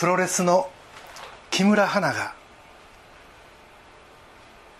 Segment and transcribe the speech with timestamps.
[0.00, 0.70] プロレスの
[1.50, 2.32] 木村花が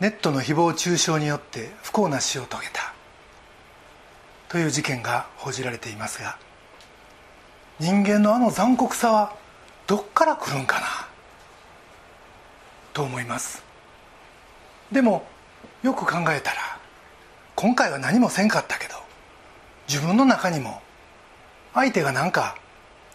[0.00, 2.94] ネットの誹謗中傷によって不幸な死を遂げた。
[4.48, 6.38] という事件が報じられていますが
[7.78, 9.36] 人間のあの残酷さは
[9.86, 10.86] どっから来るんかな？
[12.94, 13.62] と思います。
[14.90, 15.26] でも
[15.82, 16.78] よく考えたら
[17.56, 18.94] 今回は何もせんかったけど
[19.86, 20.80] 自分の中にも
[21.74, 22.56] 相手がなんか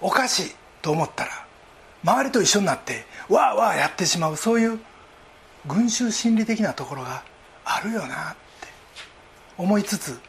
[0.01, 1.44] おかしいと思ったら
[2.05, 4.79] 周りと一緒になってわーわーやってしまうそういう
[5.65, 7.23] 群衆心理的なところが
[7.65, 8.67] あるよなって
[9.57, 10.19] 思いつつ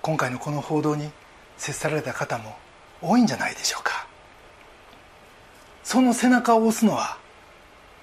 [0.00, 1.10] 今回のこの報道に
[1.56, 2.56] 接された方も
[3.00, 4.08] 多いんじゃないでしょうか。
[5.84, 7.18] その背中を押すのは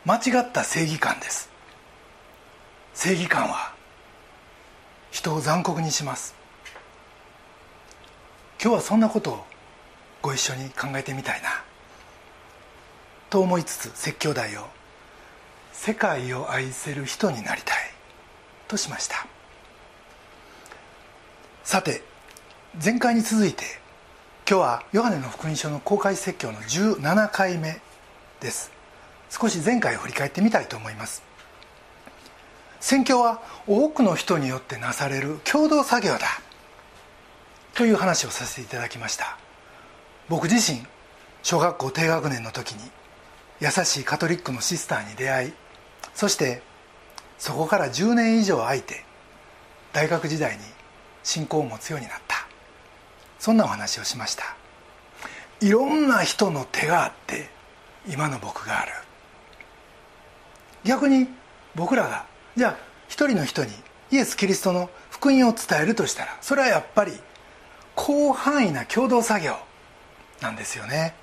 [0.05, 1.49] 間違った正義感です。
[2.94, 3.73] 正義感は
[5.11, 6.35] 人を残酷にします。
[8.61, 9.45] 今日はそんなことを
[10.21, 11.69] ご一緒に考えてみたいな。
[13.30, 14.67] と思いつつ説教題を
[15.73, 17.77] 「世界を愛せる人になりたい」
[18.67, 19.27] としました。
[21.63, 22.03] さて
[22.83, 23.80] 前回に続いて
[24.49, 27.80] 今日はヨハネの福音書の公開説教の17回目
[28.39, 28.71] です。
[29.30, 31.21] 少し前回を振り返ってみたいと思います。
[32.80, 36.27] 宣教は多くの人によってなされる共同作業だ
[37.75, 39.38] という話をさせていただきました。
[40.30, 40.83] 僕自身
[41.43, 42.89] 小学校低学年の時に
[43.59, 45.53] 優しいカトリックのシスターに出会い
[46.13, 46.61] そして
[47.38, 49.03] そこから10年以上空いて
[49.93, 50.59] 大学時代に
[51.23, 52.47] 信仰を持つようになった。
[53.39, 54.55] そんなお話をしました。
[55.61, 57.49] いろんな人の手があって
[58.07, 58.91] 今の僕がある。
[60.83, 61.27] 逆に
[61.75, 63.71] 僕らがじゃあ一人の人に
[64.11, 67.13] イエス・キリストの福音を伝えるとしたらそれはやっぱり
[67.97, 69.57] 広範囲な共同作業
[70.41, 71.15] なんですよね。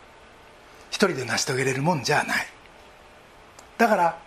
[0.91, 2.47] 一人で成し遂げれるもんじゃない。
[3.79, 4.19] だから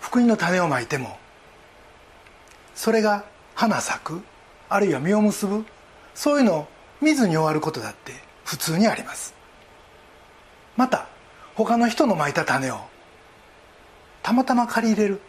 [0.00, 1.18] 福音の種をまいても
[2.74, 4.22] それが花咲く
[4.68, 5.64] あるいは実を結ぶ
[6.14, 6.68] そういうのを
[7.00, 8.12] 見ずに終わることだって
[8.44, 9.34] 普通にあります。
[10.76, 11.06] また
[11.54, 12.80] 他の人のまいた種を
[14.22, 15.20] たまたま借り入れる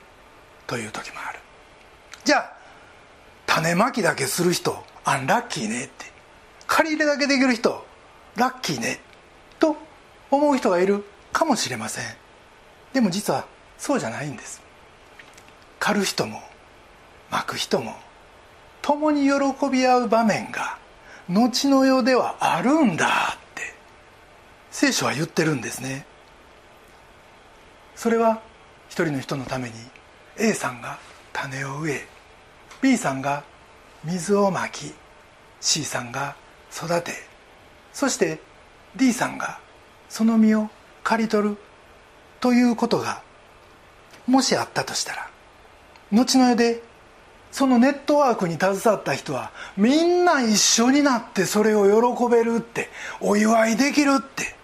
[0.67, 1.39] という時もある。
[2.23, 2.51] じゃあ
[3.45, 6.05] 種まきだけする人アンラッキーねって。
[6.67, 7.85] 借り入れだけできる人
[8.35, 8.95] ラッキーね。
[8.95, 9.14] と
[10.35, 12.05] 思う人がいるかもしれません。
[12.93, 13.45] でも実は
[13.77, 14.61] そうじゃないんです。
[15.79, 16.41] 狩る人も
[17.29, 17.95] 巻く人も
[18.81, 20.77] 共に喜び合う場面が
[21.27, 23.73] 後の世ではあるんだって
[24.71, 26.05] 聖書は言ってるんですね。
[27.95, 28.41] それは
[28.89, 29.75] 一人の人のために
[30.37, 30.99] A さんが
[31.33, 32.07] 種を植え
[32.81, 33.43] B さんが
[34.03, 34.93] 水をまき
[35.59, 36.35] C さんが
[36.71, 37.13] 育て
[37.93, 38.39] そして
[38.95, 39.59] D さんが
[40.15, 40.69] その実を
[41.03, 41.57] 刈り取る
[42.39, 43.21] ということが
[44.27, 45.29] もしあったとしたら
[46.09, 46.81] 後の世で
[47.51, 51.83] そのネットワークに携わった人はみんな一緒になってそれを
[52.15, 52.87] 喜べるって
[53.19, 54.55] お祝いできるって。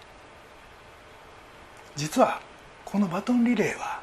[1.96, 2.40] 実は
[2.86, 4.00] このバトンリレーは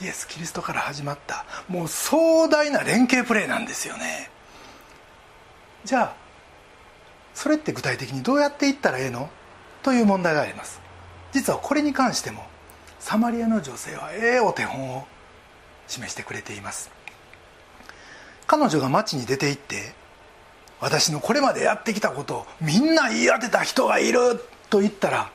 [0.00, 4.30] イエス・キリストから始まったもう壮大な連携プレーなんですよね。
[5.84, 6.14] じゃあ
[7.34, 9.28] それって具体的にどうやっていったらええの？
[9.82, 10.80] という問題があります。
[11.32, 12.44] 実はこれに関しても
[13.00, 15.06] サマリアの女性はええお手本を
[15.88, 16.90] 示してくれています。
[18.46, 19.94] 彼女が町に出て行って
[20.80, 25.30] 私のこれまでやってきたことをみんな言い当てた人がいると言ったら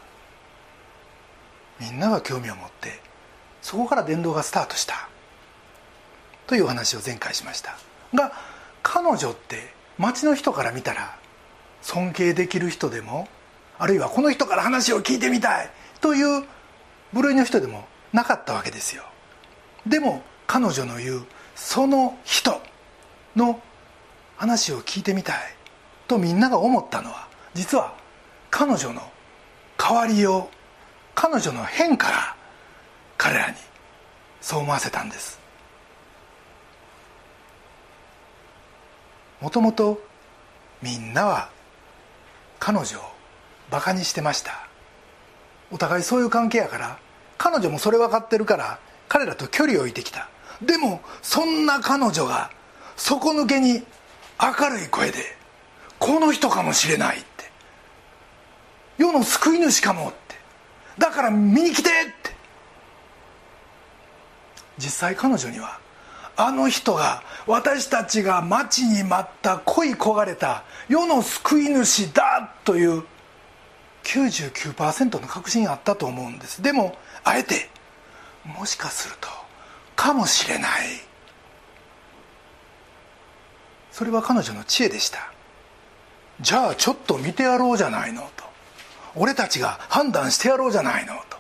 [1.79, 2.99] みんなが興味を持って
[3.61, 5.09] そこから伝道がスタートした
[6.47, 7.77] というお話を前回しました。
[8.13, 8.31] が
[8.83, 11.17] 彼女って町の人から見たら
[11.81, 13.27] 尊敬できる人でも
[13.79, 15.69] あるいはこの人から話を聞いてみたい。
[16.01, 16.45] という
[17.13, 19.03] 部類の人でもなかったわけですよ。
[19.85, 22.61] でも彼女の言うその人
[23.35, 23.61] の
[24.37, 25.37] 話を聞いてみたい。
[26.07, 27.93] とみんなが思ったのは実は
[28.49, 29.01] 彼女の
[29.81, 30.55] 変わりよう
[31.15, 32.35] 彼女の変化が
[33.17, 33.57] 彼らに
[34.39, 35.39] そう思わせたんです。
[39.41, 40.01] もともと
[40.81, 41.49] みんなは
[42.59, 43.16] 彼女を
[43.69, 44.67] バカにしてました。
[45.71, 46.99] お互いそういう関係やから
[47.37, 48.79] 彼女もそれ分かってるから
[49.09, 50.29] 彼らと距離を置いてきた。
[50.61, 52.49] でもそんな彼女が
[52.95, 53.83] 底抜けに
[54.41, 55.17] 明るい声で
[55.99, 57.27] この人かもしれないって。
[58.97, 60.35] 世の救い主かもって。
[60.97, 61.93] だから見に来てっ
[62.23, 62.35] て。
[64.77, 65.79] 実際彼女には
[66.35, 73.03] あの人が私たちが待ちに待った恋焦がれた世の救い主だという
[74.07, 76.61] 99%の確信あったと思うんです。
[76.61, 76.95] でも
[77.25, 77.69] あえて
[78.45, 79.27] もしかすると
[79.97, 80.71] かもしれない。
[83.91, 85.33] それは彼女の知恵でした。
[86.39, 88.45] じゃあちょっと見てやろうじゃないのと。
[89.15, 91.37] 俺たちが判断してやろうじゃないのと。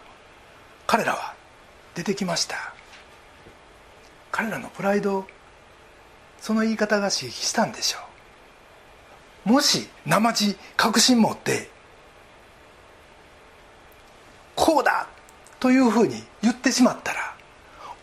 [0.87, 1.35] 彼らは
[1.95, 2.73] 出てきました。
[4.29, 5.25] 彼らのプライド
[6.41, 7.99] その言い方が刺激したんでしょ
[9.45, 9.49] う。
[9.53, 11.76] もし生地確信持って
[14.57, 15.07] こうだ
[15.59, 17.35] というふうに言ってしまったら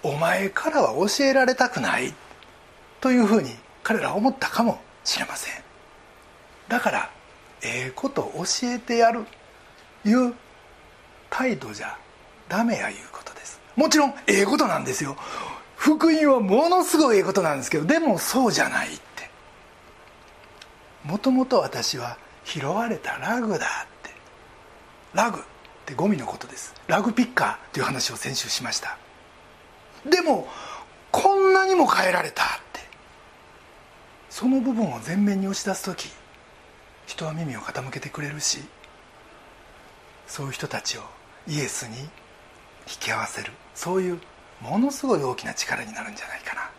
[0.04, 2.14] お前からは教えられたくない
[3.00, 3.50] というふうに
[3.82, 5.62] 彼らは思ったかもしれません。
[6.68, 7.10] だから
[7.62, 9.26] ええこと教えてやる
[10.06, 10.32] いう
[11.28, 11.98] 態度じゃ
[12.48, 13.60] ダメやいうことです。
[13.74, 15.16] もちろんええことなんですよ。
[15.76, 19.28] 福音はものすごいええことなんですけどでもそうじゃないって。
[21.02, 24.10] もともと私は拾われたラグだって。
[25.14, 25.42] ラグ。
[25.84, 26.74] ってゴミのことです。
[26.86, 28.96] ラグピッカーという話を先週しました。
[30.08, 30.48] でも
[31.12, 32.80] こんなにも変えられたって。
[34.30, 36.10] その部分を前面に押し出す時
[37.06, 38.58] 人は耳を傾けてくれるし
[40.26, 41.02] そういう人たちを
[41.46, 42.08] イエスに引
[42.98, 43.52] き合わせる。
[43.74, 44.20] そういう
[44.60, 46.70] ものすごい大きな力になるんじゃないかな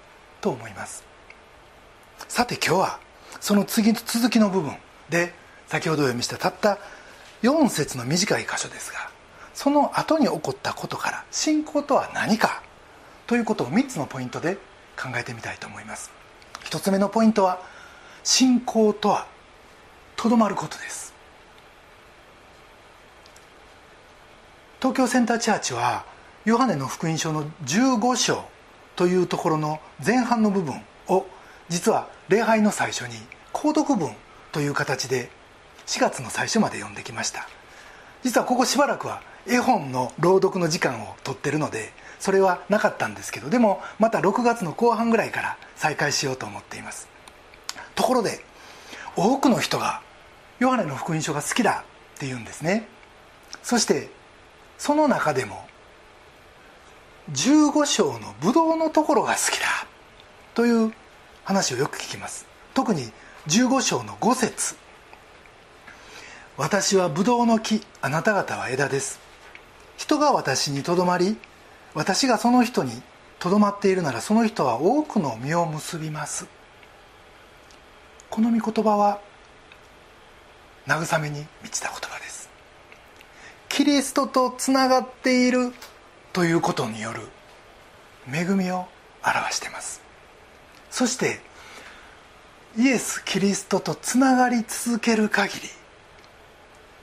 [0.41, 1.03] と思います。
[2.27, 2.99] さて今日は
[3.39, 4.75] その次続きの部分
[5.09, 5.33] で
[5.67, 6.79] 先ほどお読みしたたった
[7.45, 9.11] 4節の短い箇所ですが
[9.53, 12.63] その後に起こったことから信仰とは何か
[13.27, 14.55] ということを3つのポイントで
[14.97, 16.11] 考えてみたいと思います。
[16.65, 17.59] 1つ目のポイントは
[18.23, 19.27] 信仰とは
[20.15, 21.13] とどまることです。
[24.79, 26.05] 東京センターチャーチは
[26.45, 28.45] ヨハネの福音書の15章
[28.95, 31.25] というところの前半の部分を
[31.69, 33.15] 実は礼拝の最初に
[33.53, 34.11] 購読文
[34.51, 35.29] という形で
[35.87, 37.47] 4月の最初まで読んできました。
[38.23, 47.07] 実はここしばらくは絵本の朗読の時間を取ってるのでそれはなかったんですけどでもまた6月の後半ぐらいから再開しようと思っています。
[47.93, 48.43] ところで
[49.15, 50.01] 多くの人が
[50.59, 51.83] ヨハネの福音書が好きだ
[52.15, 52.87] って言うんですね。
[53.61, 54.09] そして
[54.77, 55.67] その中でも
[57.31, 59.65] 15章のブドウのところが好きだ
[60.53, 60.93] という
[61.43, 62.45] 話をよく聞きます。
[62.73, 63.11] 特に
[63.47, 64.84] 15章の5節。
[66.57, 69.19] 私はブドウの木あなた方は枝です。
[69.97, 71.37] 人が私にとどまり
[71.93, 73.01] 私がその人に
[73.39, 76.47] とどまっているならその人は多くの実を結びます。
[78.29, 79.19] この御言葉は
[80.87, 82.49] 慰めに満ちた言葉です。
[83.67, 85.73] キリストとつながっている
[86.31, 87.21] ということによる
[88.33, 88.87] 恵みを
[89.25, 90.01] 表しています。
[90.89, 91.41] そして
[92.77, 95.74] イエス・キリストとつながり続ける限り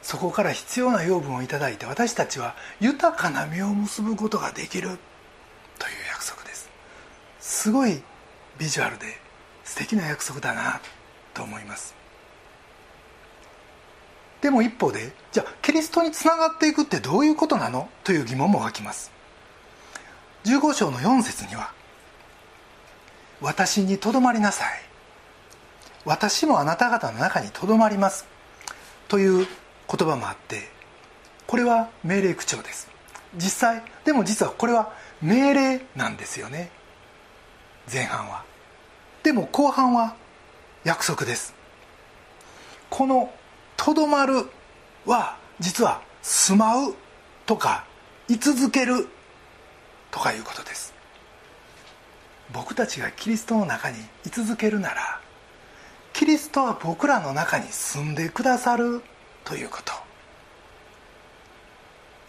[0.02, 4.99] そこから必要な養分をいただいて私たちは豊かな実を結ぶことができるという
[6.10, 6.69] 約束です。
[7.40, 8.02] すごい
[8.58, 9.06] ビジュアルで
[9.64, 10.81] 素敵な約束だな
[11.32, 11.94] と思います。
[14.40, 19.12] でも一方でじゃあキリストにつながっていくってどういうことなのという疑問も湧きます。
[20.44, 21.72] 15章の4節には
[23.40, 24.82] 「私にとどまりなさい」
[26.04, 28.26] 「私もあなた方の中にとどまります」
[29.06, 29.47] という
[29.89, 30.69] 言葉もあって
[31.47, 32.91] これは命令口調です。
[33.37, 36.71] 実際でも実はこれは命令なんですよね。
[37.93, 38.45] 前半は。
[39.23, 40.15] でも後半は
[40.85, 41.55] 約束です。
[42.91, 43.33] この
[43.77, 44.51] 「とどまる」
[45.07, 46.95] は実は「住まう」
[47.47, 47.85] とか
[48.29, 49.09] 「居続ける」
[50.11, 50.93] とかいうことです。
[52.53, 55.21] 僕たちがキリストの中に居続けるなら
[56.12, 59.03] キリストは僕らの中に住んでくださる
[59.44, 59.92] ということ。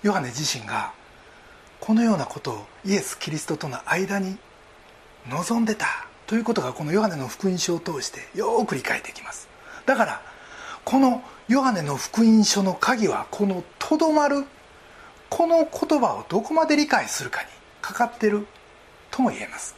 [0.03, 0.91] ヨハネ自身が
[1.79, 4.37] このようなことをイエス・キリストとの間に
[5.29, 9.47] 望んでたということがこのヨハネの福音書を通してよく理解できます。
[9.85, 10.21] だから
[10.83, 14.45] このヨハネの福音書の鍵はこの「とどまる」
[15.29, 17.47] この言葉をどこまで理解するかに
[17.81, 18.45] かかってる
[19.09, 19.75] とも言えます。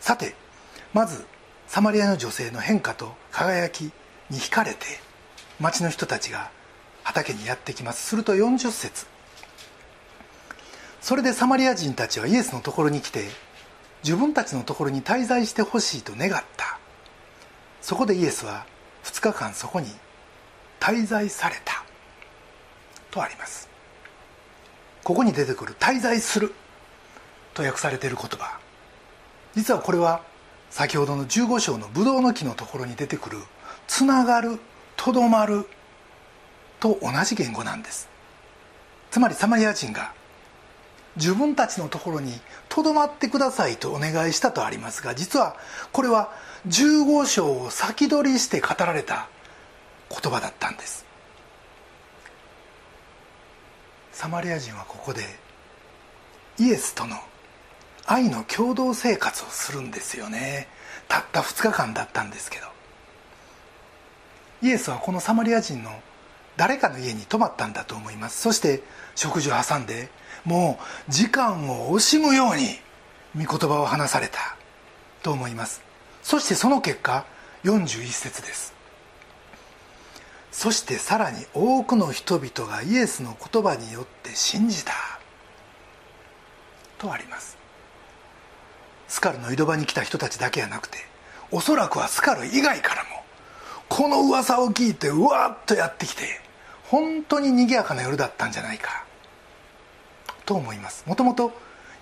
[0.00, 0.34] さて
[0.92, 1.26] まず
[1.66, 3.90] サマリアの女性の変化と輝き
[4.30, 4.86] に惹かれて
[5.60, 6.50] 町の人たちが
[7.02, 8.06] 畑にやってきます。
[8.06, 9.06] すると40節。
[11.00, 13.28] それでサマリア人たちはイエスのところに来て
[14.04, 16.78] 自分たちのところに滞在してほしいと願った。
[17.80, 18.66] そこでイエスは
[19.04, 19.88] 2日間そこに
[20.80, 21.84] 滞在された。
[23.10, 23.68] とあります。
[25.02, 26.54] ここに出てくる「滞在する」
[27.54, 28.58] と訳されている言葉。
[29.56, 30.22] 実はこれは
[30.70, 33.42] 先ほどの15章のブドウの木のところに出てくる
[33.88, 34.60] 「つながる」
[34.98, 35.66] とどまる
[36.80, 38.08] と同じ言語なんです。
[39.10, 40.12] つまりサマリア人が
[41.16, 42.34] 自分たちのところに
[42.68, 45.56] とどまってくださいとお願いしたとありますが実は
[45.92, 46.30] これは
[46.68, 49.28] 15章を先取りして語られた
[50.10, 51.06] 言葉だったんです。
[54.12, 55.22] サマリア人はここで
[56.58, 57.16] イエスとの
[58.04, 60.66] 愛の共同生活をするんですよね。
[61.06, 62.77] たった2日間だったんですけど。
[64.62, 65.90] イエスはこのサマリア人の
[66.56, 68.40] 誰かの家に泊まったんだと思います。
[68.40, 68.82] そして
[69.14, 70.08] 食事を挟んで
[70.44, 72.78] もう時間を惜しむように
[73.36, 74.56] 御言葉を話された
[75.22, 75.82] と思います。
[76.22, 77.24] そしてその結果
[77.64, 78.74] 41節です。
[80.50, 84.92] そしてさらに多くの人々がイエスの言葉によって信じた。
[86.98, 87.56] とあります。
[89.06, 90.98] スカルの井戸場に来た人たちだけじゃなくて
[91.50, 93.17] おそらくはスカル以外からも
[93.88, 96.40] この噂を聞いてうわっとやってきて
[96.84, 99.04] 本当に賑やかな夜だったんじゃないか
[100.46, 101.04] と思います。
[101.06, 101.52] もともと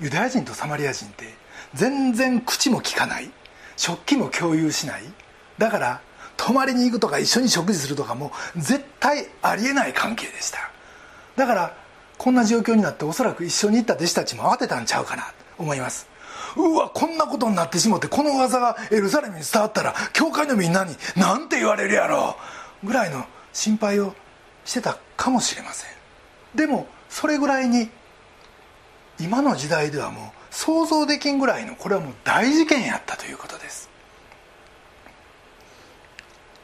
[0.01, 1.35] ユダヤ人とサマリア人って
[1.75, 3.31] 全然口も利かない
[3.77, 5.03] 食器も共有しない
[5.59, 6.01] だから
[6.37, 10.71] 泊まりに行くとか一緒に食事するとかも絶対ありえない関係でした。
[11.35, 11.77] だから
[12.19, 15.29] こんな状況になっておそらく一緒に行った弟子たちも慌てたんちゃうかなと
[15.59, 16.07] 思います。
[16.57, 22.37] うわこんなことになってしもってこの噂がエルサレムに伝わったら教会のみんなに何て言われるやろ。
[22.83, 24.15] うぐらいの心配を
[24.65, 25.91] してたかもしれません。
[26.55, 27.91] でもそれぐらいに
[29.21, 33.89] 今の時代ではもう想像できんぐらいのこれはもう大事件やったということです。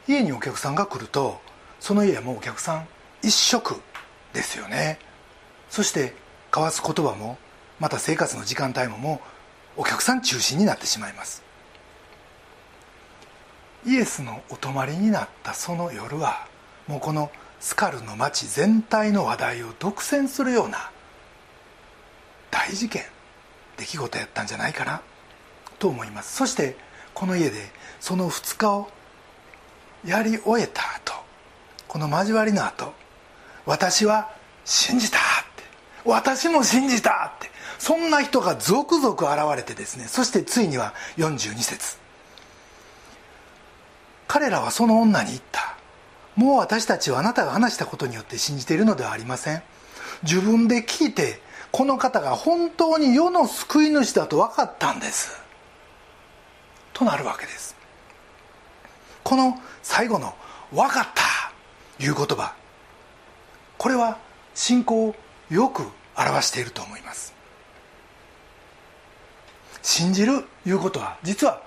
[0.07, 1.39] 家にお客さんが来ると
[1.79, 2.87] その家はもうお客さん
[3.21, 3.79] 一食
[4.33, 4.99] ですよね。
[5.69, 6.13] そして
[6.51, 7.37] 交わす言葉も
[7.79, 9.32] また生活の時間帯ももう
[9.75, 11.43] お客さん中心になってしまいます。
[13.85, 16.47] イエスのお泊まりになったその夜は
[16.87, 20.89] もうこのスカルの町全体の話題を独占するような
[22.49, 23.03] 大事件
[23.77, 25.01] 出来事やったんじゃないかな
[25.79, 26.35] と思います。
[26.35, 26.77] そして
[27.13, 28.89] この家でその2日を
[30.05, 31.13] やり終えた後
[31.87, 32.93] この交わりの後
[33.65, 34.31] 私は
[34.65, 35.21] 信じたっ
[35.55, 35.63] て
[36.05, 37.52] 私も信じたって
[37.83, 41.97] そんな人が続々現れてですねそしてついには42節。
[44.25, 45.75] 彼らはその女に言った。
[46.37, 49.61] もう私たちはあなたが話したことによって信じているのではありません。
[50.23, 51.41] 自分で聞いて
[51.73, 55.41] この方が本当に世の救い主だと分かったんです。
[56.93, 57.75] となるわけです。
[59.25, 60.35] この最後の
[60.71, 61.51] 「分かった」
[62.01, 62.53] いう言葉。
[63.77, 64.19] これは
[64.55, 65.15] 信仰を
[65.49, 65.83] よく
[66.15, 67.42] 表していると思います。
[69.83, 71.61] 信じるいうことは実は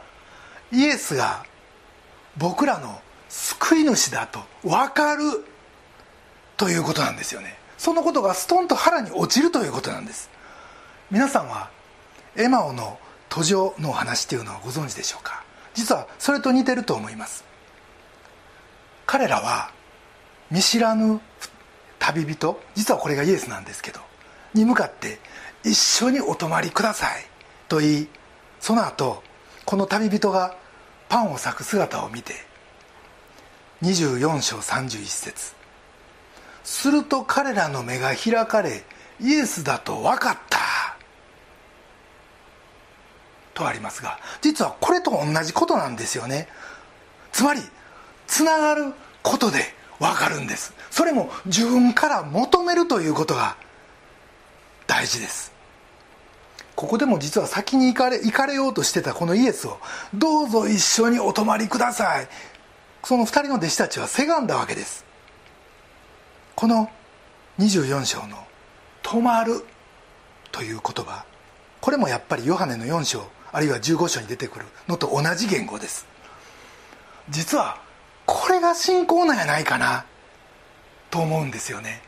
[0.73, 1.45] イエスが
[2.37, 5.23] 僕らの救い主だと分かる
[6.57, 7.57] ということなんですよね。
[7.79, 10.31] そのことがストンと腹に落ちるということなんです。
[11.11, 11.71] 皆さんは
[12.35, 15.45] エマオの途上の話っていうのはご存知でしょうか？
[15.75, 17.45] 実はそれと似てると思います。
[19.05, 19.71] 彼らは
[20.51, 21.21] 見知らぬ
[21.99, 24.01] 旅人実はこれがイエスなんですけど
[24.55, 25.21] に向かって
[25.65, 27.27] 「一緒にお泊まりください」
[27.69, 28.09] と言い。
[28.61, 29.23] その後
[29.65, 30.57] この旅人が
[31.09, 32.35] パンを裂く姿を見て
[33.83, 35.55] 24章31節。
[36.65, 38.83] すると彼らの目が開かれ
[39.21, 40.59] イエスだと分かった。
[43.55, 46.49] とありますが実はこれと同じことなんですよね。
[47.33, 47.61] つまり
[48.27, 48.93] つながる
[49.23, 49.59] ことで
[49.99, 50.75] 分かるんです。
[50.91, 53.57] それも自分から求めるということが
[54.87, 55.56] 大事です。
[56.77, 59.79] ここでも実は先に行かれ行かれようとしてたこのイエスを
[60.15, 62.29] どうぞ一緒にお泊まりください。
[63.03, 65.05] その2人の弟子たちはせがんだわけです。
[66.55, 66.91] この
[67.59, 68.47] 24章の
[69.03, 69.65] 「止まる」
[70.53, 71.25] という言葉
[71.81, 76.07] これもやっぱりヨハネの4章あるいは15章に出てくるのと同じ言語です。
[77.31, 77.79] 実は
[78.27, 80.05] これが信仰なんやないかな
[81.11, 82.03] と思うんですよね。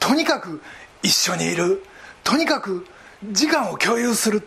[0.00, 0.60] とにかく
[1.02, 1.84] 一緒にいる。
[2.24, 2.86] とにかく
[3.24, 4.42] 時間を共有する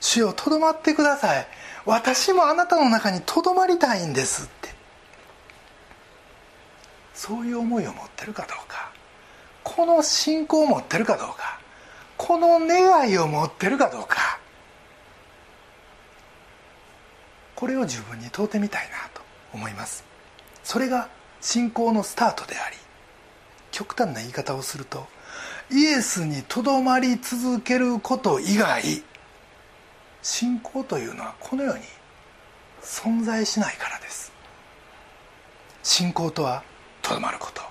[0.00, 1.46] 主よとどまってください。
[1.84, 4.74] 私もあなたの中にとどまりたいんですって。
[7.14, 8.92] そういう思いを持ってるかどうか。
[9.64, 11.60] この信仰を持ってるかどうか。
[12.16, 14.38] この願いを持ってるかどうか。
[17.54, 19.20] これを自分に問うてみたいなと
[19.52, 20.04] 思います。
[20.62, 21.08] それが
[21.40, 22.76] 信仰のスタートであり
[23.70, 25.06] 極端な言い方をすると
[25.70, 28.82] イエスにとどまり続けること以外
[30.22, 31.82] 信仰というのはこの世に
[32.82, 34.32] 存在しないからです。
[35.82, 36.62] 信仰とは
[37.02, 37.62] とどまること。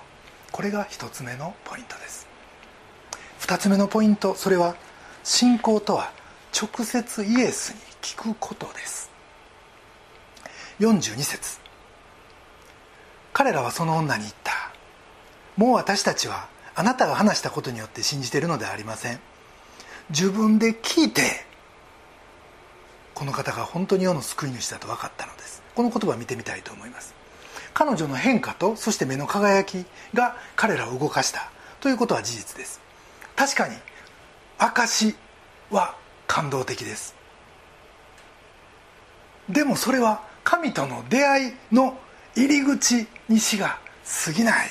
[0.52, 2.28] これが1つ目のポイントです。
[3.40, 4.76] 2つ目のポイントそれは
[5.24, 6.12] 信仰とは
[6.52, 9.10] 直接イエスに聞くことです。
[10.78, 11.58] 42節。
[13.32, 14.72] 彼らはその女に言った。
[15.56, 16.48] もう私たちは
[16.78, 19.18] あなたが話したことによって信じているのではありません。
[20.10, 21.22] 自分で聞いて
[23.14, 25.60] この方が本当に世の救い主だと分かったのです。
[25.74, 27.16] この言葉を見てみたいと思います。
[27.74, 32.80] 彼女の変化とそして目の輝きが彼らを動かしたということは事実です。
[33.34, 33.74] 確かに
[34.58, 35.16] 証
[35.70, 35.96] は
[36.28, 37.16] 感動的です。
[39.48, 41.98] でもそれは神との出会いの
[42.36, 43.80] 入り口にしが
[44.24, 44.68] 過ぎない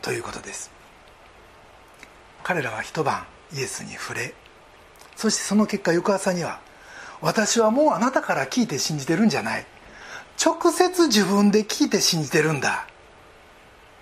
[0.00, 0.79] ということです。
[2.42, 4.34] 彼らは一晩イエスに触れ
[5.16, 6.60] そしてその結果翌朝には
[7.20, 9.66] 私はもうあなたから聞いて信じてるんじゃない。
[10.42, 12.86] 直接自分で聞いて信じてるんだ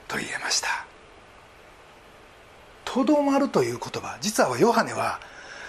[0.07, 0.69] と言えました。
[2.85, 5.21] とどまるという言葉実はヨハネは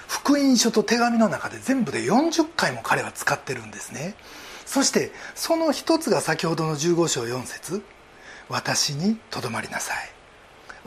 [0.07, 4.13] 福音書と手紙の中で全部で40回も彼は使ってるんですね。
[4.65, 7.83] そしてその一つが先ほどの15章4節
[8.47, 10.18] 私にとどまりなさい。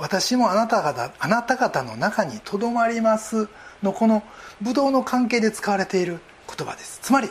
[0.03, 3.49] 私もあなた方あなた方の中にとどまります
[3.85, 4.25] のこの
[4.61, 6.19] ブドウの関係で使われている
[6.49, 6.99] 言葉です。
[7.01, 7.31] つまり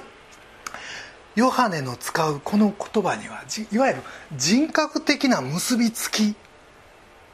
[1.36, 4.02] ヨハネの使うこの言葉にはいわゆる
[4.38, 6.34] 人格的な結びつき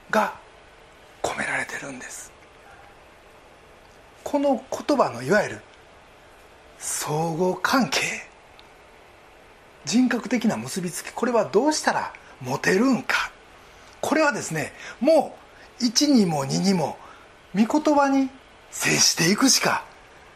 [0.10, 0.34] が
[1.22, 2.32] 込められてるんです。
[4.24, 5.62] この言葉のいわゆる
[6.80, 8.00] 相互関係。
[9.86, 13.37] 人格的な結びつきこれはどうしたら持てるんか。
[14.08, 14.72] これはですね
[15.02, 15.36] も
[15.82, 16.98] う1にも2にも
[17.54, 18.30] 御言葉に
[18.72, 19.84] 接していくしか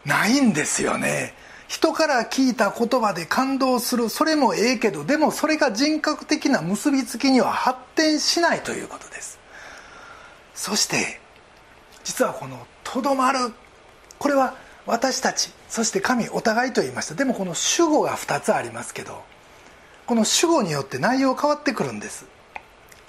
[0.04, 1.32] ないんですよね。
[1.68, 9.38] 人から聞いた言葉で感動するそれもええけどでもそれが人格的な結びつきには発展しないということです。
[10.54, 11.18] そして
[12.04, 13.54] 実はこの「とどまる」
[14.20, 14.54] これは
[14.84, 17.14] 私たちそして神お互いと言いました。
[17.14, 19.24] でもこの主語が2つありますけど
[20.06, 22.26] この主語によって内容変わってくるんです。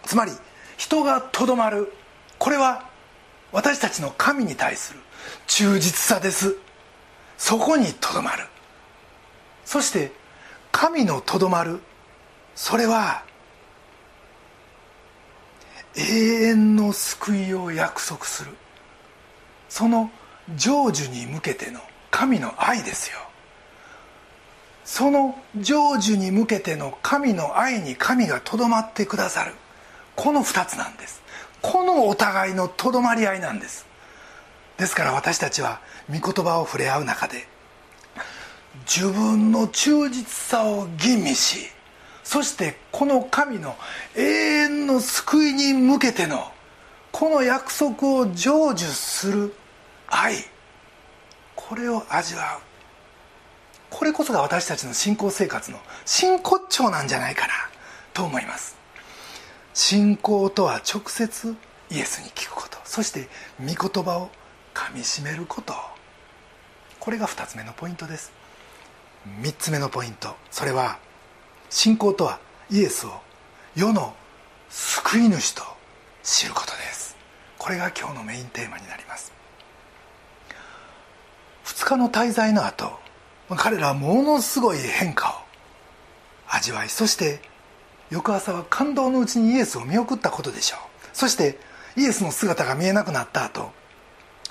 [0.05, 0.31] つまり
[0.77, 1.91] 人がとどまる。
[2.37, 2.89] これは
[3.51, 4.99] 私たちの神に対する
[5.47, 6.55] 忠実さです。
[7.37, 8.45] そこにとどまる。
[9.65, 10.11] そして
[10.71, 11.79] 神のとどまる。
[12.55, 13.23] それは
[15.95, 16.01] 永
[16.49, 18.51] 遠の救いを約束する。
[19.69, 20.11] その
[20.57, 21.79] 成就に向けての
[22.11, 23.17] 神の愛ですよ。
[24.83, 29.53] その成就に向けての神の愛に神がとどまってくださる。
[30.15, 31.21] この2つなんです。
[31.61, 33.85] このお互いのとどまり合いなんです。
[34.77, 37.47] ですから私たちは御言葉を触れ合う中で
[38.85, 41.69] 自分の忠実さを吟味し
[42.23, 43.75] そしてこの神の
[44.15, 46.51] 永遠の救いに向けての
[47.11, 49.53] この約束を成就する
[50.07, 50.35] 愛
[51.55, 52.61] これを味わう。
[53.89, 57.53] これこそが私たちの信仰生活の真骨頂なんじゃないかな
[58.13, 58.72] と思います。
[59.73, 61.55] 信仰とは直接
[61.89, 62.77] イエスに聞くこと。
[62.83, 63.27] そして
[63.59, 64.29] 御言葉を
[64.73, 65.73] かみしめること。
[66.99, 68.31] これが2つ目のポイントです。
[69.41, 70.35] 3つ目のポイント。
[70.51, 70.99] それは
[71.69, 73.11] 信仰とはイエスを
[73.75, 74.13] 世の
[74.69, 75.63] 救い主と
[76.23, 77.17] 知ることです。
[77.57, 79.31] これが今日のメインテーマになります。
[81.65, 82.91] 2日の滞在の後
[83.55, 85.33] 彼らはものすごい変化を
[86.47, 87.39] 味わいそして
[88.13, 90.79] 翌朝は感動のうちにイエスを見送ったことでしょう。
[91.13, 91.57] そして
[91.97, 93.71] イエスの姿が見えなくなった後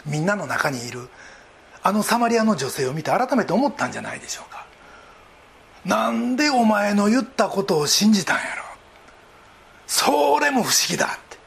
[0.04, 1.08] みんなの中にいる
[1.82, 4.66] あのサマリアの女性を見て改めて思ったんじゃないでしょうか。
[5.84, 8.64] なんでお前の言ったことを信じたんやろ。
[9.86, 11.38] それも不思議だって。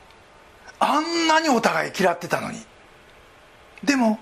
[0.79, 2.65] あんなにお互い嫌ってたのに。
[3.83, 4.19] でも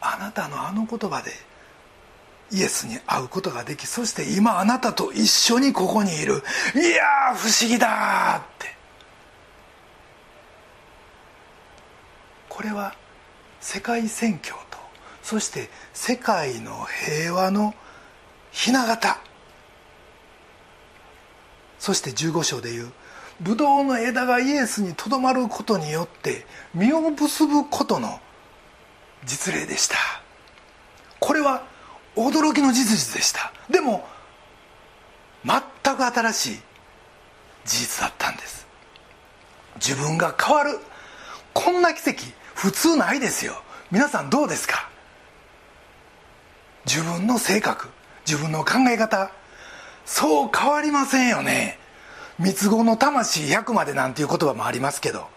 [0.00, 1.30] あなたのあの言葉で
[2.52, 6.42] イエスに会うことができそして今あなたと一緒にここにいる。
[6.74, 8.74] いや不思議だって。
[12.48, 12.94] これは
[13.60, 14.78] 世界宣教と
[15.22, 17.74] そして世界の平和の
[18.52, 19.18] 雛形。
[21.78, 22.92] そして15章でいう。
[23.40, 28.20] ブドウの枝がイエスにとどまることによって実を結ぶことの
[29.24, 29.96] 実例でした。
[31.18, 31.64] これは
[32.16, 33.52] 驚きの事実でした。
[33.70, 34.06] でも
[35.44, 36.60] 全く新しい
[37.64, 38.66] 事実だったんです。
[39.76, 40.78] 自分が変わる
[41.54, 42.22] こんな奇跡
[42.54, 43.62] 普通ないですよ。
[43.90, 44.88] 皆さんどうですか？
[46.86, 47.88] 自分の性格
[48.26, 49.30] 自分の考え方
[50.04, 51.78] そう変わりませんよね。
[52.38, 55.28] 三つ子の魂100までなんていう言葉もありますけど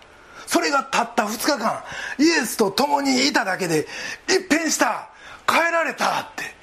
[0.47, 1.83] それがたった2日間
[2.17, 3.87] イエスと共にいただけで
[4.27, 5.09] 一変した。
[5.51, 6.55] 変えられたって。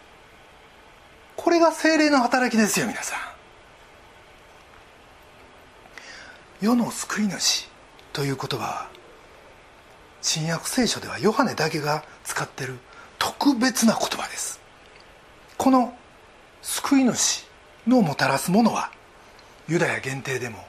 [1.43, 3.19] これが精霊の働きですよ皆さん。
[6.65, 7.69] 世の救い主
[8.13, 8.89] という言葉は
[10.21, 12.79] 新約聖書ではヨハネだけが使ってる
[13.19, 14.61] 特別な言葉です。
[15.59, 15.97] この
[16.63, 17.45] 救い主
[17.89, 18.93] のもたらすものは
[19.69, 20.65] ユダヤ限定でも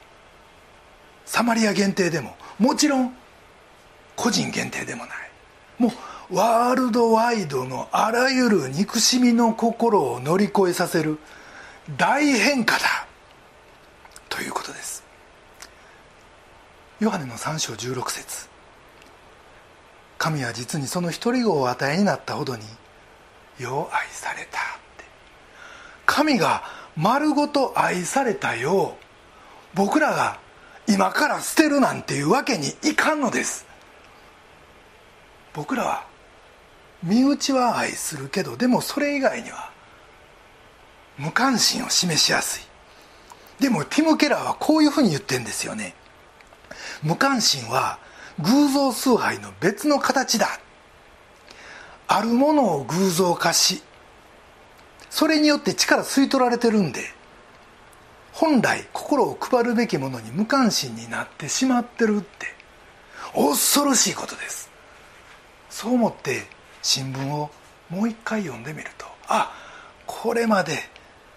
[1.24, 3.14] サマリア限定でももちろん
[4.16, 5.16] 個人限定でもない。
[5.78, 5.92] もう
[6.30, 11.18] ワールドワイドのあらゆる憎しみの心を乗り越えさせる
[11.96, 13.06] 大変化だ
[14.28, 15.04] ということです。
[17.00, 18.48] ヨハネの3章16節。
[20.16, 22.62] 神は実にその一人子をお与えになったほどに
[23.58, 24.62] よう愛されたっ
[24.96, 25.04] て。
[26.06, 26.62] 神が
[26.96, 29.04] 丸ごと愛されたよう
[29.74, 30.38] 僕らが
[30.88, 33.66] 今から捨てるなんていうわけにいかんのです。
[35.52, 36.13] 僕らは
[37.04, 39.70] 身内は愛するけどでもそれ以外には
[41.18, 43.62] 無関心を示しやすい。
[43.62, 45.94] でもティム・ケラーはこういうふうに言ってんですよね。
[47.02, 47.98] 無関心は
[48.40, 50.58] 偶像崇拝の別の形だ。
[52.08, 53.82] あるものを偶像化し
[55.08, 57.00] それによって力吸い取られてるんで
[58.32, 62.46] 本来心を配るべきものに無関心になってしまってるって
[63.32, 64.70] 恐ろしいことです。
[65.70, 66.46] そう思って
[66.84, 67.50] 新聞を
[67.88, 69.52] もう一回読んでみるとあ
[70.06, 70.78] これまで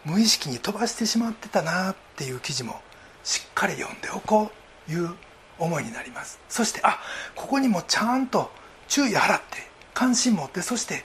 [0.04, 2.82] 無意識に飛ばしてしまってたなっていう記事も
[3.24, 4.52] しっかり読んでおこ
[4.90, 5.16] ういう
[5.58, 6.40] 思いになります。
[6.50, 7.00] そしてあ
[7.36, 8.52] ここにもちゃんと
[8.88, 9.58] 注意払って
[9.94, 11.04] 関心持ってそして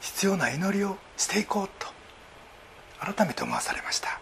[0.00, 1.88] 必要な祈りをしていこうと
[3.00, 4.20] 改めて思わされました。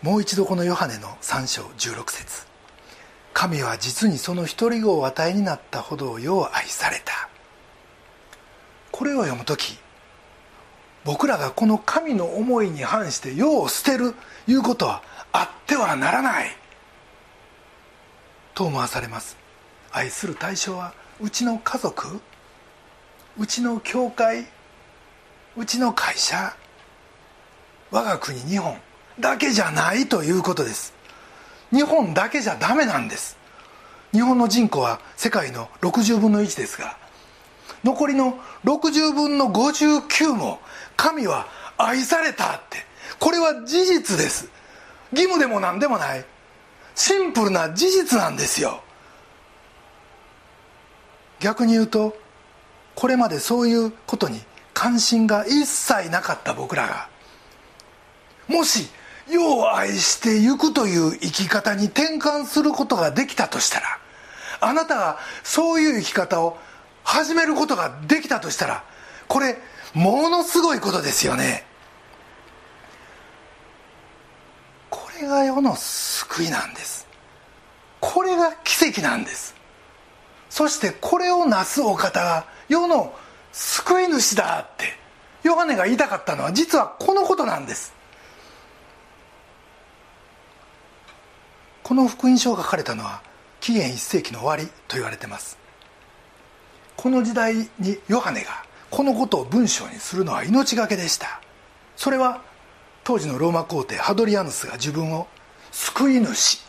[0.00, 2.53] もう一度このヨハネの3章16節。
[3.34, 7.28] 神は実にその一人子を与えになったほどよう愛された。
[8.92, 9.76] これを読む時
[11.04, 14.14] 僕らがこの神の思いに反して世を捨てる
[14.46, 16.56] いうことはあってはならない。
[18.54, 19.36] と思わされます。
[19.92, 22.20] 愛する対象はうちの家族
[23.36, 24.46] うちの教会
[25.56, 26.56] うちの会社
[27.90, 28.76] 我が国日本
[29.18, 30.94] だけじゃないということです。
[31.74, 33.36] 日本だけじゃダメなんです。
[34.12, 36.96] 日本の人口は世界の60分の1ですが
[37.82, 40.60] 残りの60分の59も
[40.96, 42.78] 神は愛されたって
[43.18, 44.48] これは事実です。
[45.12, 46.24] 義務でも何でもない。
[46.94, 48.80] シンプルな事実なんですよ。
[51.40, 52.16] 逆に言うと
[52.94, 54.40] これまでそういうことに
[54.72, 57.08] 関心が一切なかった僕らが
[58.48, 58.88] もし
[59.28, 63.98] 世を愛してゆくという生き方に転換することができたとしたら
[64.60, 66.56] あなたがそういう生き方を
[67.02, 68.84] 始めることができたとしたら
[69.28, 69.56] これ
[69.94, 71.64] ものすごいことですよね。
[74.90, 77.06] これが世の救いなんです。
[78.00, 79.54] これが奇跡なんです。
[80.50, 83.14] そしてこれをなすお方が世の
[83.52, 84.92] 救い主だって
[85.42, 87.93] ヨハネが言いたかったのは実はこのことなんです。
[91.84, 93.20] この福音書が書かれたのは
[93.60, 95.58] 紀元1世紀の終わりと言われてます。
[96.96, 101.42] この時代にヨハネがこのことを文章にするのは命がけでした。
[101.94, 102.42] それは
[103.04, 105.28] 当時のローマ皇帝ハドリアヌスが自分を
[105.72, 106.62] 救い主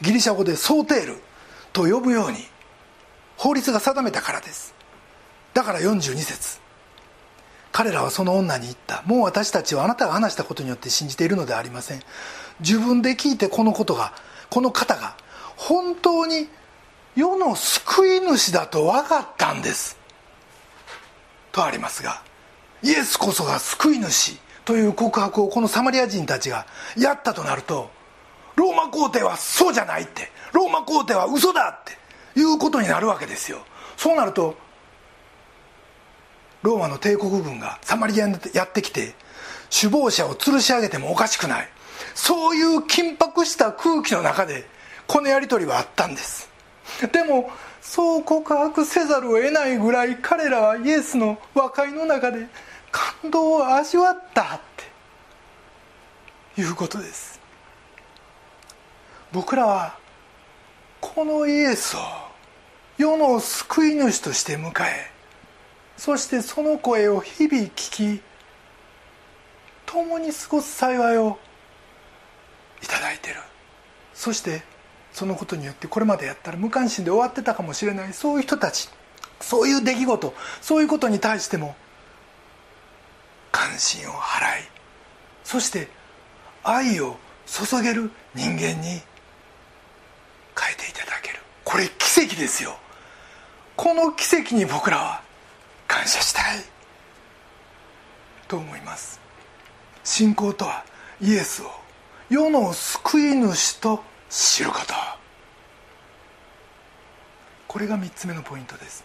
[0.00, 1.16] ギリシャ語でソーテール
[1.74, 2.38] と呼ぶように
[3.36, 4.74] 法律が定めたからです。
[5.52, 6.58] だから42節。
[7.70, 9.02] 彼らはその女に言った。
[9.04, 12.00] もう私たちはあなたが話したことによって信じているのではありません。
[12.60, 14.14] 自分で聞いてこのことが
[14.50, 15.16] この方が
[15.56, 16.48] 本当に
[17.16, 19.96] 世の救い主だと分かったんです。
[21.52, 22.22] とありますが
[22.82, 27.90] イエスこそが救い主という告白をこのサマリア人たちがやったとなると
[28.56, 33.58] ローマ皇帝はそうじゃないってローマ皇帝は嘘だっていうことになるわけですよ。
[33.96, 34.56] そうなると
[36.62, 39.14] ローマの帝国軍がサマリアにやってきて
[39.70, 41.68] 首謀者を吊るし上げてもおかしくない。
[42.14, 44.66] そういう緊迫した空気の中で
[45.06, 46.48] このやり取りはあったんです。
[47.12, 47.50] でも
[47.80, 52.46] そう告白せざるを得ないぐらい彼らはイエスの和解の中で
[52.90, 54.60] 感動を味わったっ
[56.54, 57.40] ていうことです。
[59.32, 59.98] 僕らは
[61.00, 62.00] このイエスを
[62.96, 65.10] 世の救い主として迎え
[65.96, 68.22] そしてその声を日々聞き
[69.86, 71.38] 共に過ごす幸いを
[74.14, 74.62] そして
[75.12, 78.12] そのことによってこれまでやったら無関心で終わってたかもしれない。
[78.12, 78.88] そういう人たち
[79.40, 81.76] そういう出来事そういうことに対しても
[83.52, 84.62] 関心を払い。
[85.44, 85.88] そして
[86.62, 87.16] 愛を
[87.46, 89.02] 注げる人間に変え
[90.76, 91.38] ていただける。
[91.64, 92.76] これ奇跡ですよ。
[93.76, 95.22] この奇跡に僕らは
[95.86, 96.64] 感謝したい。
[98.48, 99.20] と思います。
[100.02, 100.84] 信仰とは
[101.20, 101.83] イエスを
[102.30, 104.94] 世の救い主と知ること。
[107.68, 109.04] これが3つ目のポイントです。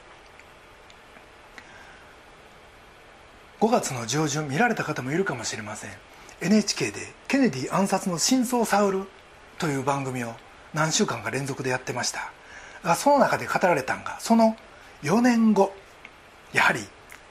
[3.60, 5.92] 5月の上旬見られた方もいるかもしれません。
[6.40, 9.04] NHK でケネディ暗殺の真相を探る
[9.58, 10.34] という番組を
[10.74, 12.32] 何週間か連続でやってました。
[12.84, 14.56] がその中で語られたんがその
[15.04, 15.74] 4年後
[16.54, 16.80] やはり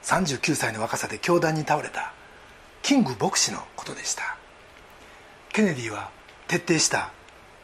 [0.03, 2.13] 39歳の若さで凶弾に倒れた
[2.83, 4.38] キング牧師のことでした。
[5.59, 6.09] ケネディは
[6.47, 7.11] 徹底した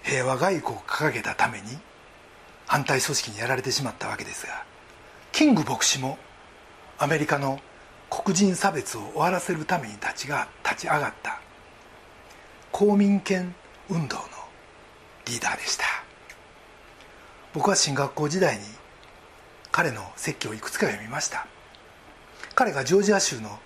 [0.03, 1.77] 平和外交を掲げたために
[2.67, 4.65] 反対組織にやられてしまったわけですが
[5.31, 6.17] キング牧師も
[6.97, 7.61] アメリカの
[8.09, 11.39] 黒人差別を終わらせるために立ちが立ち上がった
[12.73, 13.55] 公民権
[13.89, 14.23] 運動の
[15.25, 15.85] リーダーでした。
[17.53, 18.63] 僕は進学校時代に
[19.71, 21.47] 彼の説教をいくつか読みました。
[22.55, 23.57] 彼がジョージア州の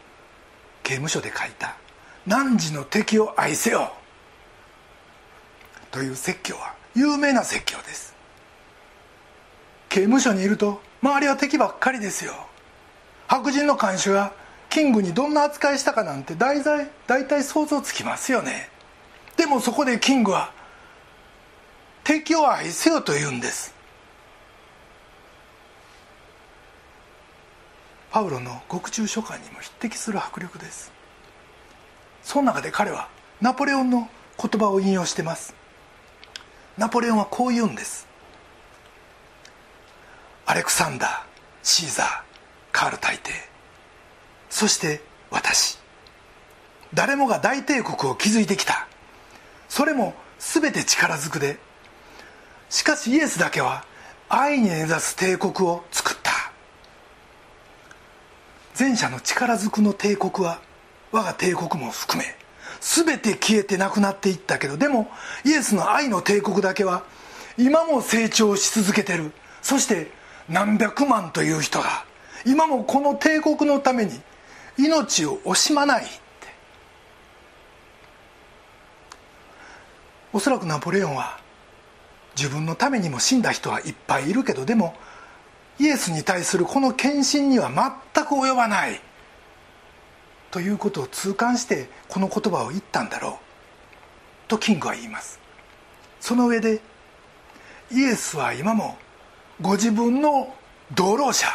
[0.83, 1.77] 刑務所で書いた
[2.27, 3.91] 「汝の敵を愛せよ」
[5.91, 8.15] という説教は有名な説教です。
[9.89, 12.33] 刑務所にいると周りは敵ばっかりですよ。
[13.27, 14.33] 白人の看守が
[14.69, 18.69] キングにどんな扱いしたかなんて大体大体想像つきますよね。
[19.37, 20.51] でもそこでキングは
[22.03, 23.73] 敵を愛せよと言うんです。
[28.11, 30.91] パウロの獄中書簡にも匹敵する迫力です。
[32.23, 33.07] その中で彼は
[33.41, 34.09] ナポレオンの
[34.41, 35.58] 言葉を引用してます。
[36.79, 38.07] ナポレオンはこう言うんです。
[40.45, 41.19] アレクサンダー
[41.61, 42.07] シーザー
[42.71, 43.31] カール大帝
[44.49, 45.77] そして私。
[46.93, 48.87] 誰もが大帝国を築いてきた。
[49.67, 51.59] それも全て力ずくで。
[52.69, 53.83] しかしイエスだけは
[54.29, 56.31] 愛に根ざす帝国を作った。
[58.79, 60.61] 前者の力ずくの帝国は
[61.11, 62.38] 我が帝国も含め
[62.81, 65.09] 全て消えてなくなっていったけどでも
[65.45, 67.03] イエスの愛の帝国だけは
[67.57, 69.31] 今も成長し続けてる。
[69.61, 70.11] そして
[70.47, 72.05] 何百万という人が
[72.45, 74.19] 今もこの帝国のために
[74.77, 76.09] 命を惜しまないって。
[80.31, 81.39] おそらくナポレオンは
[82.37, 84.95] 自分のためにも死んだ人はいっぱいいるけどでも
[85.79, 87.69] イエスに対するこの献身には
[88.13, 89.01] 全く及ばない。
[90.51, 93.39] ということを痛感してこの言葉を言ったんだろ
[94.47, 94.49] う。
[94.49, 95.39] とキングは言います。
[96.19, 96.81] その上で
[97.91, 98.97] イエスは今も
[99.61, 100.55] ご自分の
[100.93, 101.47] 同労者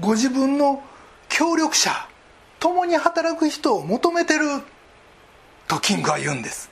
[0.00, 0.82] ご自分の
[1.28, 1.90] 協力者
[2.60, 4.46] 共に働く人を求めてる
[5.66, 6.70] とキングは言うんです。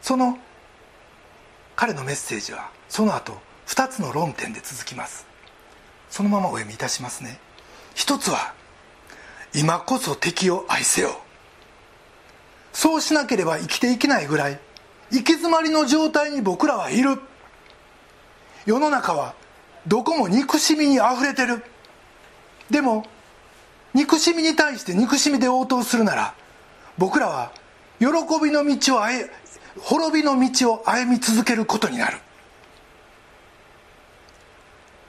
[0.00, 0.38] その
[1.76, 5.26] 彼のメッセージはその後2つの論点で続きます。
[6.10, 7.38] そのままお読みいたしますね。
[7.94, 8.54] 一つは
[9.54, 11.20] 今こそ敵を愛せよ。
[12.72, 14.58] そうしなければ生きていけないぐらい
[15.12, 17.20] 行き詰まりの状態に僕らはいる。
[18.66, 19.34] 世の中は
[19.86, 21.62] どこも憎しみにあふれてる。
[22.68, 23.06] でも
[23.92, 26.34] 憎しみに対して憎しみで応答するなら
[26.98, 27.52] 僕らは
[28.00, 28.06] 喜
[28.42, 29.30] びの道をあえ
[29.78, 32.18] 滅びの道を歩み続けることになる。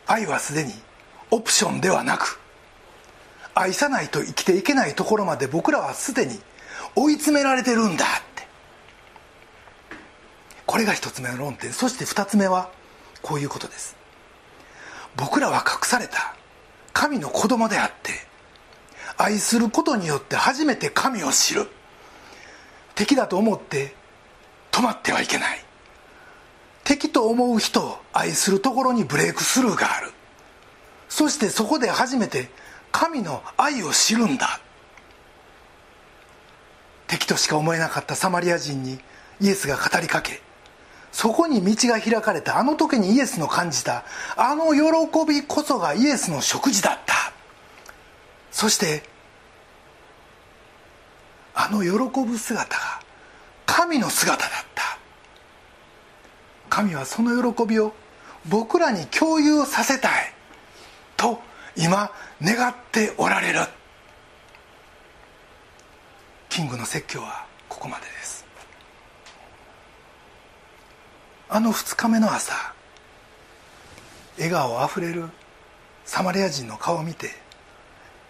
[0.06, 0.74] 愛はすでに
[1.32, 2.40] オプションではなく
[3.56, 6.40] 愛さないと生きていけないところまで僕らはすでに
[6.96, 8.48] 追い詰められてるんだって。
[10.66, 11.72] これが一つ目の論点。
[11.72, 12.70] そして二つ目は
[13.22, 13.96] こういうことです。
[15.16, 16.36] 僕らは隠された
[16.92, 18.12] 神の子供であって
[19.18, 21.68] 愛することによって初めて神を知る。
[22.94, 23.96] 敵だと思って
[24.72, 25.64] 止まってはいけない。
[26.84, 30.12] 敵と思う人を愛するところにブレイクスルーがある。
[31.08, 32.50] そしてそこで初めて
[32.98, 34.62] 神の愛を知るんだ。
[37.08, 39.00] 敵としか思えなかったサマリア人に
[39.42, 40.42] イエスが語りかけ
[41.12, 44.06] そこに道が開かれたあの時にイエスの感じた
[44.38, 44.82] あの喜
[45.28, 47.34] びこそがイエスの食事だった。
[48.50, 49.04] そして
[51.54, 51.90] あの喜
[52.22, 53.02] ぶ姿が
[53.66, 54.98] 神の姿だった。
[56.70, 57.94] 神はその喜びを
[58.48, 60.34] 僕らに共有させたい
[61.18, 61.42] と
[61.76, 62.10] 今
[62.42, 63.60] 願っておられる。
[66.50, 68.46] キングの説教はここまでです。
[71.50, 72.54] あの2日目の朝
[74.38, 75.26] 笑顔あふれる
[76.04, 77.30] サマリア人の顔を見て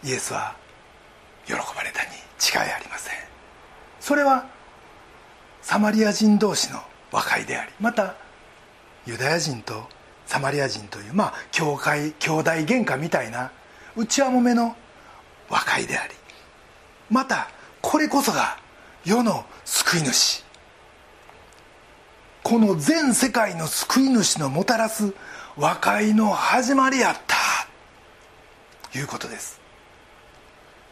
[0.04, 0.56] イエスは
[1.46, 3.16] 喜ばれたに違いありません。
[4.00, 4.46] それは
[5.62, 6.80] サマリア人同士の
[7.12, 8.16] 和解でありまた
[9.08, 9.88] ユダヤ人と
[10.26, 13.52] サマリア人というまあ教会兄弟喧嘩みたいな
[13.96, 14.76] 内輪もめの
[15.50, 16.14] 和解であり
[17.10, 17.50] また
[17.82, 18.58] これこそが
[19.06, 20.44] 世の救い主。
[22.44, 25.14] この全世界の救い主のもたらす
[25.56, 27.36] 和解の始まりやった。
[28.92, 29.60] ということです。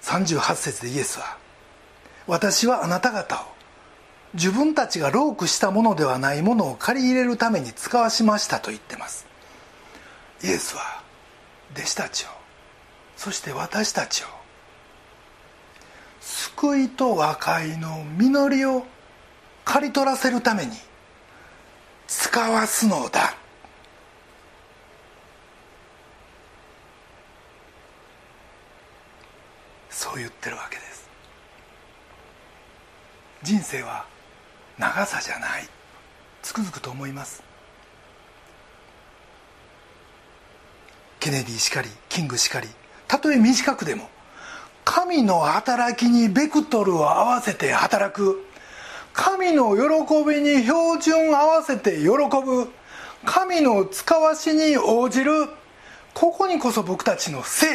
[0.03, 1.37] 38節でイエスは
[2.27, 3.45] 「私はあなた方を
[4.33, 9.25] 自分たちがロークしたものではないものを借り入れるために使わしました」と言ってます。
[10.43, 11.01] イエスは
[11.75, 12.42] 弟子たちを
[13.15, 14.27] そして私たちを
[16.19, 18.85] 救いと和解の実りを
[19.65, 20.71] 刈り取らせるために
[22.07, 23.35] 使わすのだ。
[29.89, 31.09] そう言ってるわけです。
[33.43, 34.05] 人生は
[34.77, 35.67] 長さじゃない。
[36.41, 37.43] つくづくと思います。
[41.19, 42.67] ケネディしかりキングしかり
[43.13, 44.09] たとえ短くでも
[44.83, 48.43] 神の働きにベクトルを合わせて働く。
[49.13, 49.83] 神の喜
[50.27, 52.71] びに標準合わせて喜ぶ。
[53.23, 55.31] 神の使わしに応じる。
[56.15, 57.67] ここにこそ僕たちの生。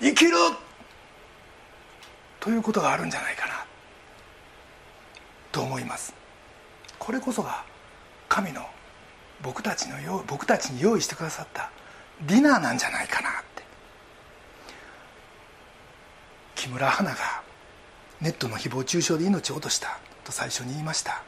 [0.00, 0.32] 生きる。
[2.38, 3.54] ということがあるんじゃないかな。
[5.50, 6.14] と思います。
[7.00, 7.64] これこそが
[8.28, 8.64] 神の
[9.42, 11.72] 僕たちの僕たちに用意してくださった
[12.22, 13.50] ディナーなんじゃないかなって
[16.60, 17.16] 木村花が
[18.20, 21.22] ネットの誹謗中傷で命を落としたと最初に言いました。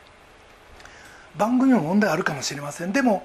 [1.39, 2.93] 番組も問題あるかもしれません。
[2.93, 3.25] でも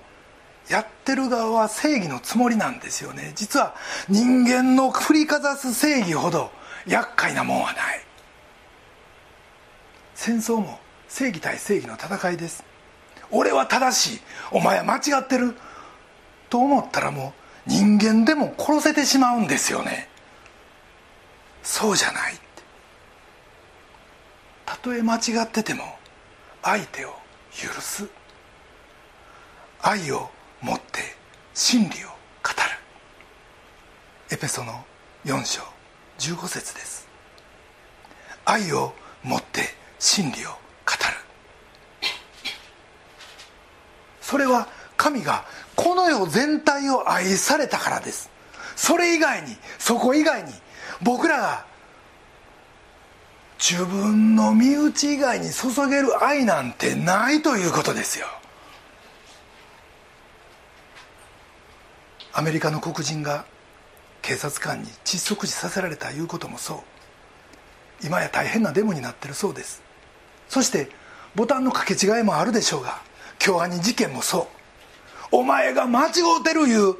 [0.69, 3.33] やってる側は正義のつもりなんですよね。
[3.35, 3.75] 実は
[4.07, 6.49] 人間の振りかざす正義ほど
[6.87, 8.01] 厄介なもんはない。
[10.15, 12.63] 戦争も正義対正義の戦いです。
[13.31, 14.21] 俺は正しい。
[14.51, 15.57] お前は間違ってる。
[16.49, 17.33] と思ったらも
[17.67, 20.07] う人間でも殺せてしまうんですよね。
[21.67, 22.33] そうじゃない
[24.65, 25.83] たとえ間違ってても
[26.63, 27.09] 相手を
[27.51, 28.07] 許す。
[29.81, 30.29] 愛を
[30.61, 31.01] 持って
[31.53, 32.51] 真理を語
[34.29, 34.35] る。
[34.35, 34.85] エペソの
[35.25, 35.61] 4章
[36.19, 37.05] 15節です。
[38.45, 39.63] 愛を持って
[39.99, 40.59] 真理を語る。
[44.21, 45.43] それは神が
[45.75, 48.29] この世全体を愛されたからです。
[48.77, 50.53] それ以外にそこ以外に
[51.01, 51.65] 僕らが
[53.59, 58.27] 自分の身内以外に注げる愛なんてないということですよ。
[62.33, 63.45] アメリカの黒人が
[64.21, 68.05] 警察官に窒息死させられたいうこともそう。
[68.05, 69.81] 今や大変なデモになってるそうです。
[70.47, 70.89] そして
[71.33, 73.01] ボタンの掛け違いもあるでしょうが
[73.39, 74.47] 京アニ事件もそう。
[75.31, 76.95] お前が間違うてるいう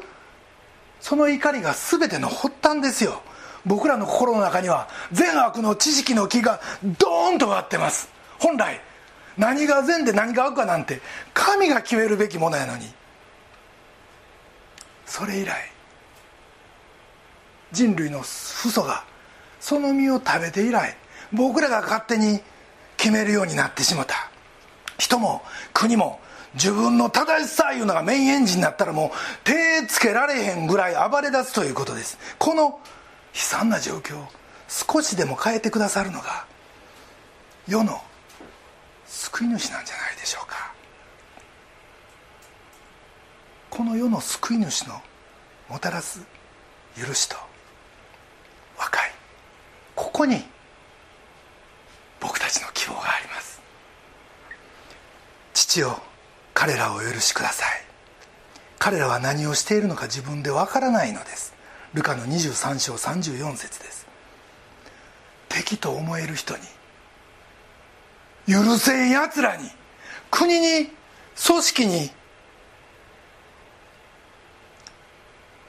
[0.99, 3.21] その怒りが全ての発端ですよ。
[3.65, 6.59] 僕らの心の中には善悪の知識の木が
[6.99, 8.09] ドーンと割ってます。
[8.39, 8.81] 本来
[9.37, 11.01] 何が善で何が悪かなんて
[11.33, 12.91] 神が決めるべきものやのに。
[15.05, 15.71] それ以来
[17.71, 19.03] 人類の父祖が
[19.59, 20.95] その実を食べて以来
[21.31, 22.41] 僕らが勝手に
[22.97, 24.29] 決めるようになってしまった。
[24.97, 25.43] 人も
[25.73, 26.19] 国も
[26.53, 29.09] 自分の正しさいうのがメインエンジンになったらもう
[29.43, 32.17] 手つけられへんぐらい暴れ出すということです。
[32.39, 32.79] この
[33.37, 34.25] 悲惨な状況を
[34.67, 36.47] 少しでも変えてくださるのが
[37.67, 38.01] 世の
[39.05, 40.73] 救い主なんじゃないでしょうか。
[43.69, 45.01] この世の救い主の
[45.69, 46.21] もたらす
[46.97, 47.35] 許しと
[48.77, 49.11] 和解。
[49.95, 50.43] ここに
[52.19, 53.61] 僕たちの希望があります。
[55.53, 56.01] 父よ
[56.55, 57.83] 彼らをお許しください。
[58.79, 61.56] 彼らは何をしているのか自分でわからないのです。
[61.93, 64.07] ルカの23章34節です。
[65.49, 66.63] 敵と思える人に
[68.47, 69.69] 許せんやつらに
[70.29, 70.89] 国に
[71.45, 72.11] 組織に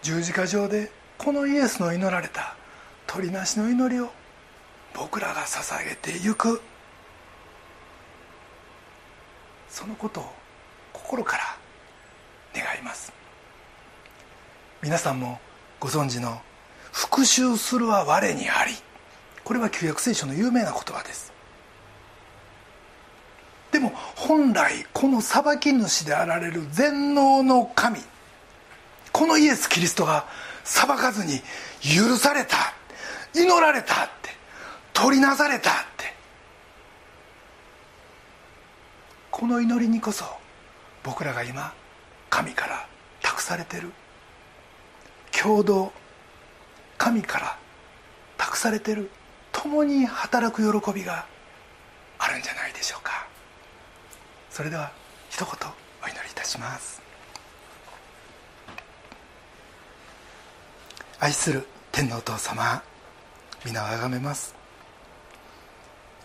[0.03, 2.57] 十字架上でこのイエスの祈られた
[3.07, 4.11] 鳥なしの祈りを
[4.95, 6.61] 僕らが捧げてゆく。
[9.69, 10.33] そのことを
[10.93, 11.57] 心から
[12.55, 13.13] 願います。
[14.83, 15.41] 皆さんも
[15.81, 16.41] ご存知の
[16.93, 18.75] 「復讐するは我にあり」
[19.45, 21.33] これは旧約聖書の有名な言葉です。
[23.71, 28.01] でも本来この裁き主であられる全能の神
[29.13, 30.27] このイエス・キリストが
[30.65, 31.43] 裁かずに
[31.83, 32.57] 許された
[33.35, 34.31] 祈られたって
[34.93, 36.15] 取りなされたって。
[39.31, 40.25] この祈りにこそ
[41.05, 41.73] 僕らが今
[42.29, 42.87] 神から
[43.23, 43.93] 託されてる。
[45.41, 45.93] 共同
[46.97, 47.59] 神から
[48.37, 49.09] 託されてる
[49.53, 51.27] 共に働く喜びが
[52.19, 53.29] あるんじゃないでしょうか。
[54.51, 54.91] それでは
[55.31, 55.53] 一言
[56.03, 57.01] お祈りいたします。
[61.21, 62.83] 愛する天皇お父様
[63.65, 64.57] 皆をあがめます。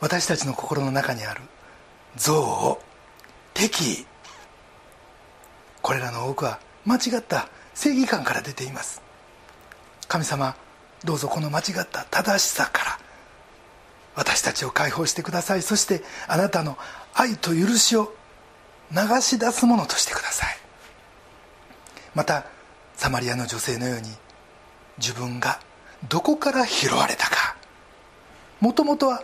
[0.01, 1.41] 私たちの心の中にある
[2.15, 2.31] 憎
[2.71, 2.79] 悪
[3.53, 4.05] 敵意
[5.83, 9.02] これらの多くは間違った正義感から出ています。
[10.13, 10.55] 神様
[11.03, 12.99] どうぞこの間違った正しさから
[14.13, 15.63] 私たちを解放してください。
[15.63, 16.77] そしてあなたの
[17.15, 18.13] 愛と許しを
[18.91, 20.55] 流し出すものとしてください。
[22.13, 22.45] また
[22.95, 24.09] サマリアの女性のように
[24.99, 25.59] 自分が
[26.09, 27.55] どこから拾われたか
[28.59, 29.23] もともとは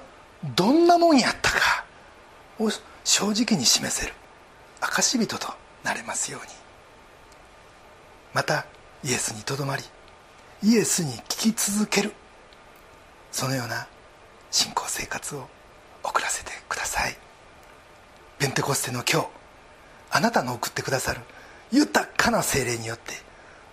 [0.56, 1.86] どんなもんやったか
[2.58, 2.72] を
[3.04, 4.14] 正直に示せる
[4.82, 6.52] 証人となれますように。
[8.34, 8.66] また
[9.04, 9.84] イエスにとどまり
[10.64, 12.14] イエスに聞き続ける。
[13.32, 13.88] そのような
[14.52, 15.48] 信仰生活を
[16.04, 17.18] 送らせてください。
[18.40, 19.28] ペンテコステの今日
[20.12, 21.22] あなたの送ってくださる
[21.72, 23.14] 豊かな精霊によって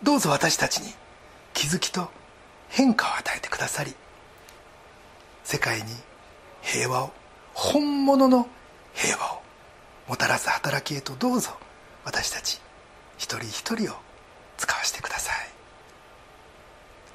[0.03, 0.93] どうぞ私たちに
[1.55, 2.11] 気づきと
[2.68, 3.95] 変化を与えてくださり
[5.45, 5.84] 世界に
[6.62, 7.12] 平和を
[7.55, 8.49] 本物の
[8.93, 9.43] 平和を
[10.09, 11.51] もたらす働きへとどうぞ
[12.05, 12.61] 私たち
[13.18, 13.97] 一人一人を
[14.57, 15.55] 使わせてください。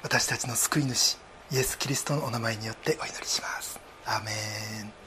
[0.02, 1.16] 私たちの救い主
[1.52, 3.78] イエス・キリストのお名前によってお祈りします。
[4.04, 5.01] アーメン。